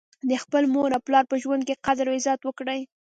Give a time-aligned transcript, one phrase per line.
[0.29, 2.81] د خپل مور او پلار په ژوند کي قدر او عزت وکړئ